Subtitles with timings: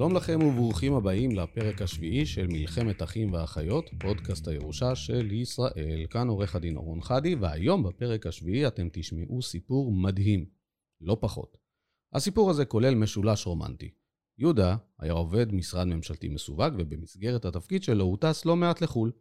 [0.00, 6.06] שלום לכם וברוכים הבאים לפרק השביעי של מלחמת אחים ואחיות, פודקאסט הירושה של ישראל.
[6.10, 10.46] כאן עורך הדין אורון חדי, והיום בפרק השביעי אתם תשמעו סיפור מדהים,
[11.00, 11.56] לא פחות.
[12.12, 13.90] הסיפור הזה כולל משולש רומנטי.
[14.38, 19.12] יהודה היה עובד משרד ממשלתי מסווג, ובמסגרת התפקיד שלו הוא טס לא מעט לחו"ל.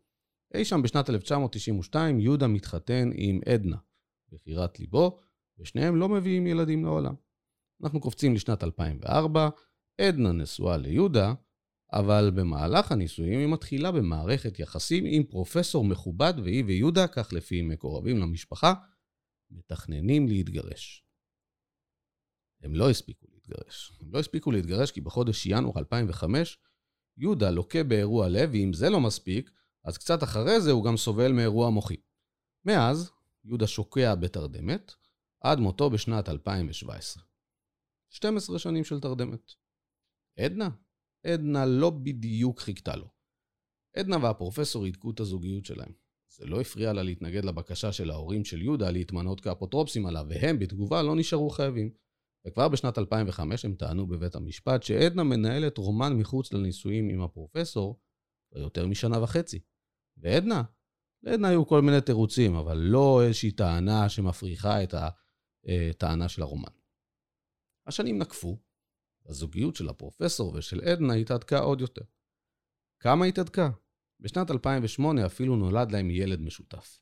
[0.53, 3.77] אי שם בשנת 1992 יהודה מתחתן עם עדנה,
[4.31, 5.19] בחירת ליבו,
[5.59, 7.13] ושניהם לא מביאים ילדים לעולם.
[7.83, 9.49] אנחנו קופצים לשנת 2004,
[9.99, 11.33] עדנה נשואה ליהודה,
[11.93, 18.17] אבל במהלך הנישואים היא מתחילה במערכת יחסים עם פרופסור מכובד, והיא ויהודה, כך לפי מקורבים
[18.17, 18.73] למשפחה,
[19.51, 21.05] מתכננים להתגרש.
[22.61, 23.91] הם לא הספיקו להתגרש.
[24.01, 26.57] הם לא הספיקו להתגרש כי בחודש ינואר 2005,
[27.17, 29.51] יהודה לוקה באירוע לב, ואם זה לא מספיק,
[29.83, 31.95] אז קצת אחרי זה הוא גם סובל מאירוע מוחי.
[32.65, 33.11] מאז,
[33.43, 34.93] יהודה שוקע בתרדמת,
[35.41, 37.23] עד מותו בשנת 2017.
[38.09, 39.53] 12 שנים של תרדמת.
[40.39, 40.69] עדנה?
[41.25, 43.09] עדנה לא בדיוק חיכתה לו.
[43.95, 45.91] עדנה והפרופסור הידקו את הזוגיות שלהם.
[46.35, 51.01] זה לא הפריע לה להתנגד לבקשה של ההורים של יהודה להתמנות כאפוטרופסים עליו, והם בתגובה
[51.03, 51.93] לא נשארו חייבים.
[52.47, 57.99] וכבר בשנת 2005 הם טענו בבית המשפט שעדנה מנהלת רומן מחוץ לנישואים עם הפרופסור
[58.51, 59.59] כבר יותר משנה וחצי.
[60.17, 60.63] ועדנה?
[61.23, 66.71] לעדנה היו כל מיני תירוצים, אבל לא איזושהי טענה שמפריחה את הטענה של הרומן.
[67.87, 68.57] השנים נקפו,
[69.29, 72.01] הזוגיות של הפרופסור ושל עדנה התהדקה עוד יותר.
[72.99, 73.69] כמה התהדקה?
[74.19, 76.99] בשנת 2008 אפילו נולד להם ילד משותף.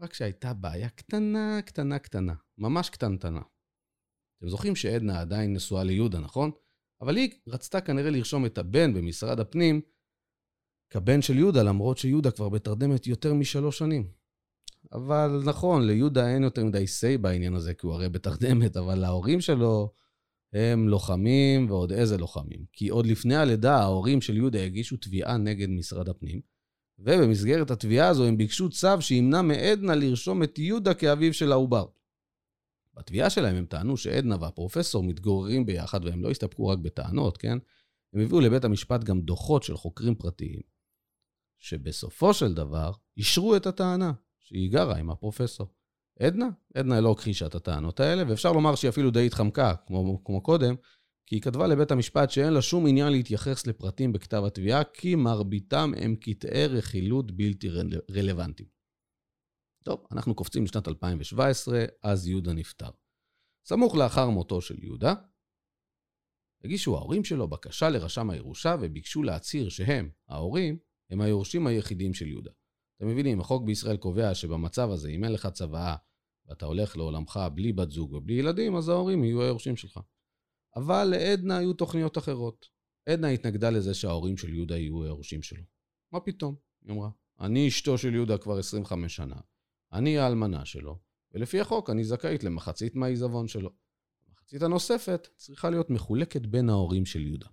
[0.00, 2.34] רק שהייתה בעיה קטנה, קטנה, קטנה.
[2.58, 3.42] ממש קטנטנה.
[4.38, 6.50] אתם זוכרים שעדנה עדיין נשואה ליהודה, נכון?
[7.00, 9.80] אבל היא רצתה כנראה לרשום את הבן במשרד הפנים
[10.90, 14.10] כבן של יהודה, למרות שיהודה כבר בתרדמת יותר משלוש שנים.
[14.92, 19.40] אבל נכון, ליהודה אין יותר מדי say בעניין הזה, כי הוא הרי בתרדמת, אבל להורים
[19.40, 19.92] שלו
[20.56, 22.64] הם לוחמים, ועוד איזה לוחמים.
[22.72, 26.40] כי עוד לפני הלידה, ההורים של יהודה הגישו תביעה נגד משרד הפנים,
[26.98, 31.86] ובמסגרת התביעה הזו הם ביקשו צו שימנע מעדנה לרשום את יהודה כאביו של העובר.
[32.94, 37.58] בתביעה שלהם הם טענו שעדנה והפרופסור מתגוררים ביחד, והם לא הסתפקו רק בטענות, כן?
[38.12, 40.60] הם הביאו לבית המשפט גם דוחות של חוקרים פרטיים,
[41.58, 45.75] שבסופו של דבר אישרו את הטענה שהיא גרה עם הפרופסור.
[46.20, 50.42] עדנה, עדנה לא הכחישה את הטענות האלה, ואפשר לומר שהיא אפילו די התחמקה, כמו, כמו
[50.42, 50.74] קודם,
[51.26, 55.92] כי היא כתבה לבית המשפט שאין לה שום עניין להתייחס לפרטים בכתב התביעה, כי מרביתם
[55.96, 57.68] הם קטעי רכילות בלתי
[58.10, 58.68] רלוונטיים.
[59.84, 62.90] טוב, אנחנו קופצים לשנת 2017, אז יהודה נפטר.
[63.66, 65.14] סמוך לאחר מותו של יהודה,
[66.64, 70.78] הגישו ההורים שלו בקשה לרשם הירושה וביקשו להצהיר שהם, ההורים,
[71.10, 72.50] הם היורשים היחידים של יהודה.
[72.96, 75.96] אתם מבינים, החוק בישראל קובע שבמצב הזה, אם אין לך צוואה
[76.48, 80.00] ואתה הולך לעולמך בלי בת זוג ובלי ילדים, אז ההורים יהיו היורשים שלך.
[80.76, 82.66] אבל לעדנה היו תוכניות אחרות.
[83.08, 85.62] עדנה התנגדה לזה שההורים של יהודה יהיו היורשים שלו.
[86.12, 86.54] מה פתאום?
[86.84, 87.10] היא אמרה.
[87.40, 89.36] אני אשתו של יהודה כבר 25 שנה,
[89.92, 90.98] אני האלמנה שלו,
[91.32, 93.70] ולפי החוק אני זכאית למחצית מהעיזבון שלו.
[94.28, 97.46] המחצית הנוספת צריכה להיות מחולקת בין ההורים של יהודה.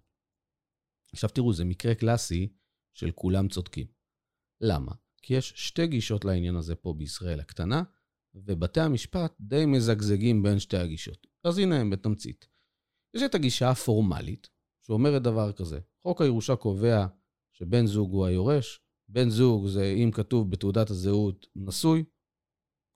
[1.13, 2.53] עכשיו תראו, זה מקרה קלאסי
[2.93, 3.87] של כולם צודקים.
[4.61, 4.91] למה?
[5.21, 7.83] כי יש שתי גישות לעניין הזה פה בישראל הקטנה,
[8.35, 11.27] ובתי המשפט די מזגזגים בין שתי הגישות.
[11.43, 12.47] אז הנה הם בתמצית.
[13.13, 14.49] יש את הגישה הפורמלית,
[14.85, 17.05] שאומרת דבר כזה, חוק הירושה קובע
[17.51, 18.79] שבן זוג הוא היורש,
[19.09, 22.03] בן זוג זה אם כתוב בתעודת הזהות נשוי,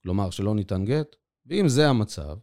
[0.02, 1.16] כלומר שלא ניתן גט,
[1.46, 2.38] ואם זה המצב,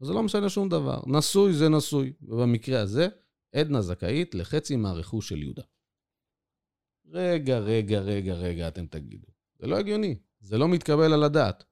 [0.00, 1.00] אז זה לא משנה שום דבר.
[1.06, 3.08] נשוי זה נשוי, ובמקרה הזה,
[3.54, 5.62] עדנה זכאית לחצי מהרכוש של יהודה.
[7.06, 9.28] רגע, רגע, רגע, רגע, אתם תגידו.
[9.58, 11.64] זה לא הגיוני, זה לא מתקבל על הדעת.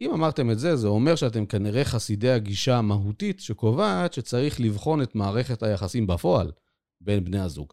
[0.00, 5.14] אם אמרתם את זה, זה אומר שאתם כנראה חסידי הגישה המהותית שקובעת שצריך לבחון את
[5.14, 6.52] מערכת היחסים בפועל
[7.00, 7.72] בין בני הזוג.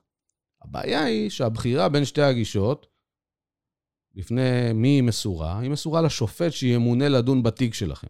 [0.61, 2.87] הבעיה היא שהבחירה בין שתי הגישות,
[4.15, 8.07] לפני מי היא מסורה, היא מסורה לשופט שימונה לדון בתיק שלכם.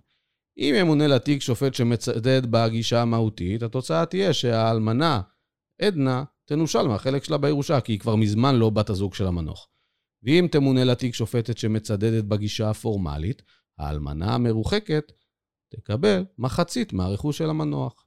[0.57, 5.21] אם ימונה לתיק שופט שמצדד בגישה המהותית, התוצאה תהיה שהאלמנה,
[5.81, 9.67] עדנה, תנושל מהחלק שלה בירושה, כי היא כבר מזמן לא בת הזוג של המנוח.
[10.23, 13.41] ואם תמונה לתיק שופטת שמצדדת בגישה הפורמלית,
[13.77, 15.11] האלמנה המרוחקת
[15.69, 18.05] תקבל מחצית מהרכוש של המנוח.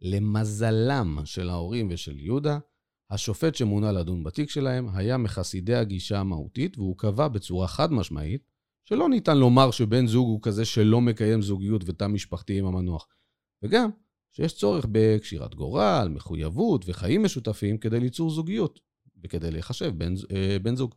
[0.00, 2.58] למזלם של ההורים ושל יהודה,
[3.10, 8.42] השופט שמונה לדון בתיק שלהם היה מחסידי הגישה המהותית, והוא קבע בצורה חד משמעית
[8.84, 13.06] שלא ניתן לומר שבן זוג הוא כזה שלא מקיים זוגיות ותא משפחתי עם המנוח.
[13.62, 13.90] וגם,
[14.32, 18.80] שיש צורך בקשירת גורל, מחויבות וחיים משותפים כדי ליצור זוגיות
[19.24, 20.94] וכדי להיחשב בן, אה, בן זוג.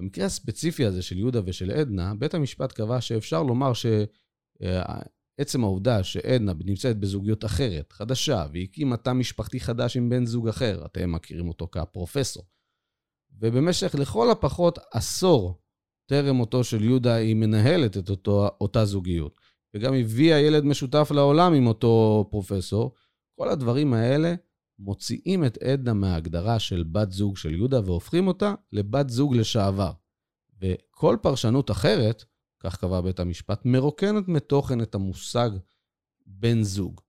[0.00, 5.00] במקרה הספציפי הזה של יהודה ושל עדנה, בית המשפט קבע שאפשר לומר שעדנה
[5.40, 10.86] עצם העובדה שעדנה נמצאת בזוגיות אחרת, חדשה, והקימה תא משפחתי חדש עם בן זוג אחר,
[10.86, 12.44] אתם מכירים אותו כפרופסור,
[13.40, 15.60] ובמשך לכל הפחות עשור
[16.06, 19.40] טרם מותו של יהודה היא מנהלת את אותו, אותה זוגיות,
[19.74, 22.94] וגם הביאה ילד משותף לעולם עם אותו פרופסור,
[23.38, 24.34] כל הדברים האלה
[24.80, 29.92] מוציאים את עדנה מההגדרה של בת זוג של יהודה והופכים אותה לבת זוג לשעבר.
[30.60, 32.24] וכל פרשנות אחרת,
[32.60, 35.50] כך קבע בית המשפט, מרוקנת מתוכן את המושג
[36.26, 37.00] בן זוג.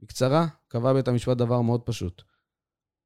[0.00, 2.22] בקצרה, קבע בית המשפט דבר מאוד פשוט.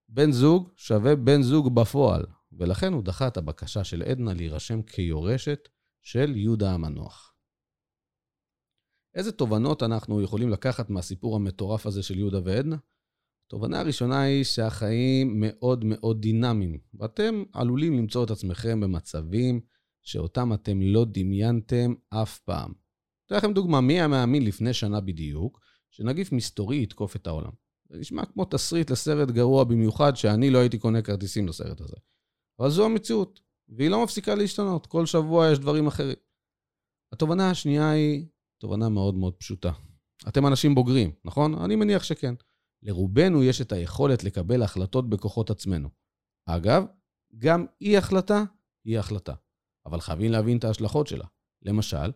[0.09, 5.69] בן זוג שווה בן זוג בפועל, ולכן הוא דחה את הבקשה של עדנה להירשם כיורשת
[6.03, 7.35] של יהודה המנוח.
[9.15, 12.76] איזה תובנות אנחנו יכולים לקחת מהסיפור המטורף הזה של יהודה ועדנה?
[13.53, 19.61] התובנה הראשונה היא שהחיים מאוד מאוד דינמיים, ואתם עלולים למצוא את עצמכם במצבים
[20.03, 22.73] שאותם אתם לא דמיינתם אף פעם.
[23.27, 25.61] אתן לכם דוגמה, מי היה מאמין לפני שנה בדיוק
[25.91, 27.51] שנגיף מסתורי יתקוף את העולם?
[27.89, 31.97] זה נשמע כמו תסריט לסרט גרוע במיוחד, שאני לא הייתי קונה כרטיסים לסרט הזה.
[32.59, 34.87] אבל זו המציאות, והיא לא מפסיקה להשתנות.
[34.87, 36.17] כל שבוע יש דברים אחרים.
[37.13, 38.27] התובנה השנייה היא
[38.59, 39.73] תובנה מאוד מאוד פשוטה.
[40.29, 41.55] אתם אנשים בוגרים, נכון?
[41.55, 42.35] אני מניח שכן.
[42.82, 45.88] לרובנו יש את היכולת לקבל החלטות בכוחות עצמנו.
[46.46, 46.84] אגב,
[47.38, 48.44] גם אי-החלטה
[48.84, 49.34] היא החלטה,
[49.87, 51.25] אבל חייבים להבין את ההשלכות שלה.
[51.62, 52.12] למשל,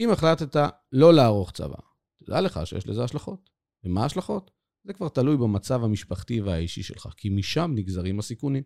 [0.00, 1.76] אם החלטת לא לערוך צבא,
[2.24, 3.50] תדע לך שיש לזה השלכות.
[3.84, 4.50] ומה ההשלכות?
[4.84, 8.62] זה כבר תלוי במצב המשפחתי והאישי שלך, כי משם נגזרים הסיכונים.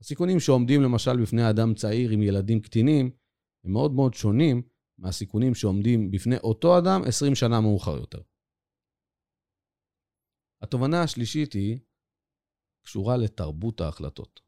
[0.00, 3.10] הסיכונים שעומדים למשל בפני אדם צעיר עם ילדים קטינים,
[3.64, 4.62] הם מאוד מאוד שונים
[4.98, 8.20] מהסיכונים שעומדים בפני אותו אדם 20 שנה מאוחר יותר.
[10.62, 11.78] התובנה השלישית היא
[12.82, 14.40] קשורה לתרבות ההחלטות.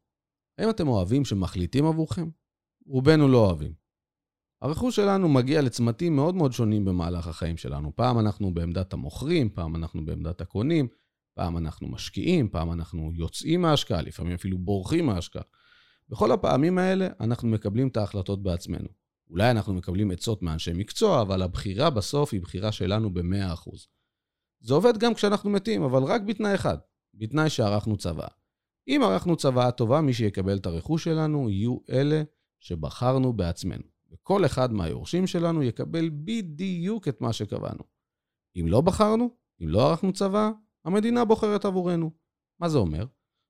[0.57, 2.29] האם אתם אוהבים שמחליטים עבורכם?
[2.85, 3.73] רובנו לא אוהבים.
[4.61, 7.95] הרכוש שלנו מגיע לצמתים מאוד מאוד שונים במהלך החיים שלנו.
[7.95, 10.87] פעם אנחנו בעמדת המוכרים, פעם אנחנו בעמדת הקונים,
[11.33, 15.43] פעם אנחנו משקיעים, פעם אנחנו יוצאים מההשקעה, לפעמים אפילו בורחים מההשקעה.
[16.09, 18.87] בכל הפעמים האלה אנחנו מקבלים את ההחלטות בעצמנו.
[19.29, 23.71] אולי אנחנו מקבלים עצות מאנשי מקצוע, אבל הבחירה בסוף היא בחירה שלנו ב-100%.
[24.61, 26.77] זה עובד גם כשאנחנו מתים, אבל רק בתנאי אחד,
[27.13, 28.27] בתנאי שערכנו צוואה.
[28.87, 32.23] אם ערכנו צוואה טובה, מי שיקבל את הרכוש שלנו יהיו אלה
[32.59, 33.83] שבחרנו בעצמנו.
[34.11, 37.83] וכל אחד מהיורשים שלנו יקבל בדיוק את מה שקבענו.
[38.55, 39.29] אם לא בחרנו,
[39.63, 40.51] אם לא ערכנו צוואה,
[40.85, 42.11] המדינה בוחרת עבורנו.
[42.59, 43.05] מה זה אומר?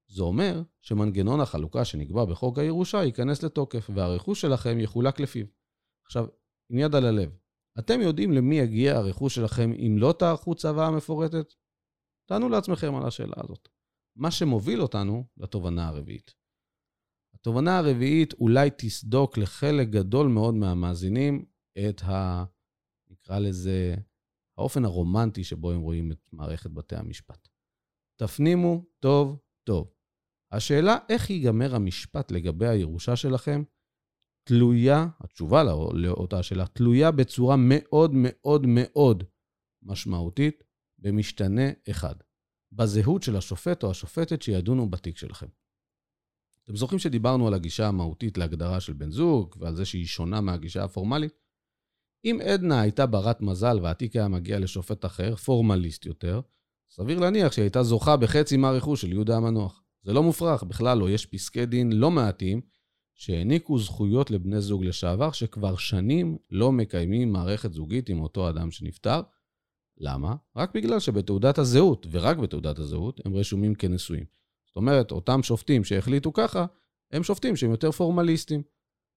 [0.07, 5.45] זה אומר שמנגנון החלוקה שנקבע בחוק הירושה ייכנס לתוקף, והרכוש שלכם יחולק לפיו.
[6.05, 6.25] עכשיו,
[6.69, 7.37] עם יד על הלב,
[7.79, 11.53] אתם יודעים למי יגיע הרכוש שלכם אם לא תערכו צוואה מפורטת?
[12.29, 13.69] תענו לעצמכם על השאלה הזאת.
[14.15, 16.33] מה שמוביל אותנו לתובנה הרביעית.
[17.33, 21.45] התובנה הרביעית אולי תסדוק לחלק גדול מאוד מהמאזינים
[21.89, 22.43] את ה...
[23.09, 23.95] נקרא לזה,
[24.57, 27.47] האופן הרומנטי שבו הם רואים את מערכת בתי המשפט.
[28.19, 29.93] תפנימו טוב טוב.
[30.51, 33.63] השאלה איך ייגמר המשפט לגבי הירושה שלכם
[34.43, 39.23] תלויה, התשובה לא, לאותה שאלה, תלויה בצורה מאוד מאוד מאוד
[39.83, 40.63] משמעותית
[40.99, 42.15] במשתנה אחד,
[42.71, 45.47] בזהות של השופט או השופטת שידונו בתיק שלכם.
[46.63, 50.83] אתם זוכרים שדיברנו על הגישה המהותית להגדרה של בן זוג ועל זה שהיא שונה מהגישה
[50.83, 51.33] הפורמלית?
[52.25, 56.41] אם עדנה הייתה ברת מזל והתיק היה מגיע לשופט אחר, פורמליסט יותר,
[56.89, 59.83] סביר להניח שהיא הייתה זוכה בחצי מהרכוש של יהודה המנוח.
[60.03, 61.09] זה לא מופרך, בכלל לא.
[61.09, 62.61] יש פסקי דין לא מעטים
[63.21, 69.21] שהעניקו זכויות לבני זוג לשעבר שכבר שנים לא מקיימים מערכת זוגית עם אותו אדם שנפטר.
[69.97, 70.35] למה?
[70.55, 74.25] רק בגלל שבתעודת הזהות, ורק בתעודת הזהות, הם רשומים כנשואים.
[74.67, 76.65] זאת אומרת, אותם שופטים שהחליטו ככה,
[77.11, 78.63] הם שופטים שהם יותר פורמליסטים.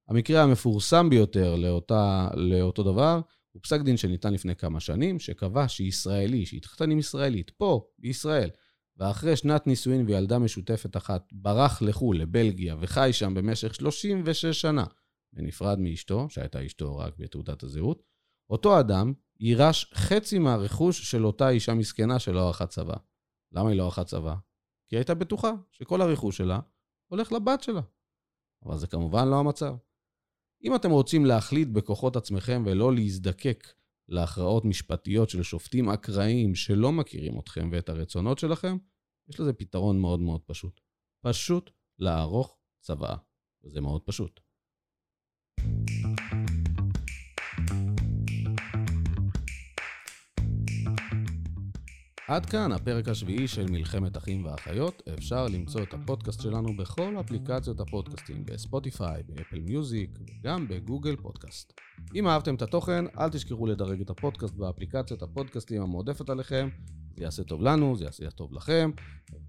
[0.09, 3.21] המקרה המפורסם ביותר לאותה, לאותו דבר
[3.51, 8.49] הוא פסק דין שניתן לפני כמה שנים, שקבע שישראלי, שהתחתן עם ישראלית, פה, בישראל,
[8.97, 14.85] ואחרי שנת נישואין וילדה משותפת אחת, ברח לחו"ל, לבלגיה, וחי שם במשך 36 שנה,
[15.33, 18.03] ונפרד מאשתו, שהייתה אשתו רק בתעודת הזהות,
[18.49, 22.95] אותו אדם יירש חצי מהרכוש של אותה אישה מסכנה שלא ערכה צבא.
[23.51, 24.35] למה היא לא ערכה צבא?
[24.87, 26.59] כי היא הייתה בטוחה שכל הרכוש שלה
[27.07, 27.81] הולך לבת שלה.
[28.65, 29.75] אבל זה כמובן לא המצב.
[30.63, 33.67] אם אתם רוצים להחליט בכוחות עצמכם ולא להזדקק
[34.09, 38.77] להכרעות משפטיות של שופטים אקראיים שלא מכירים אתכם ואת הרצונות שלכם,
[39.29, 40.79] יש לזה פתרון מאוד מאוד פשוט.
[41.21, 43.17] פשוט לערוך צוואה,
[43.63, 44.39] וזה מאוד פשוט.
[52.27, 55.03] עד כאן הפרק השביעי של מלחמת אחים ואחיות.
[55.13, 61.73] אפשר למצוא את הפודקאסט שלנו בכל אפליקציות הפודקאסטים, בספוטיפיי, באפל מיוזיק וגם בגוגל פודקאסט.
[62.15, 66.69] אם אהבתם את התוכן, אל תשכחו לדרג את הפודקאסט באפליקציית הפודקאסטים המועדפת עליכם.
[67.17, 68.91] זה יעשה טוב לנו, זה יעשה טוב לכם,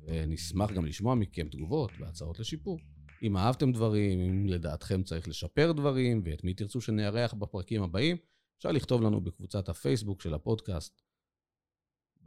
[0.06, 2.78] ונשמח גם לשמוע מכם תגובות והצעות לשיפור.
[3.22, 8.16] אם אהבתם דברים, אם לדעתכם צריך לשפר דברים, ואת מי תרצו שנארח בפרקים הבאים,
[8.58, 11.05] אפשר לכתוב לנו בקבוצת הפייסבוק של הפודקאסט.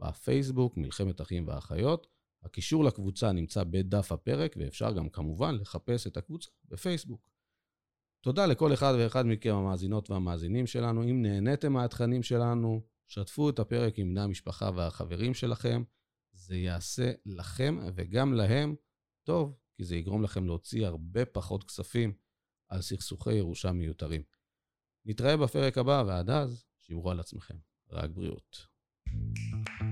[0.00, 2.06] בפייסבוק, מלחמת אחים ואחיות.
[2.42, 7.30] הקישור לקבוצה נמצא בדף הפרק, ואפשר גם כמובן לחפש את הקבוצה בפייסבוק.
[8.20, 11.02] תודה לכל אחד ואחד מכם, המאזינות והמאזינים שלנו.
[11.02, 15.82] אם נהניתם מהתכנים שלנו, שתפו את הפרק עם בני המשפחה והחברים שלכם.
[16.32, 18.74] זה יעשה לכם וגם להם
[19.24, 22.12] טוב, כי זה יגרום לכם להוציא הרבה פחות כספים
[22.68, 24.22] על סכסוכי ירושה מיותרים.
[25.04, 27.56] נתראה בפרק הבא, ועד אז, שמרו על עצמכם.
[27.90, 28.66] רק בריאות.
[29.06, 29.89] thank you